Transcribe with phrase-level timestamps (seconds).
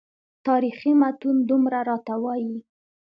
[0.47, 2.55] تاریخي متون دومره راته وایي.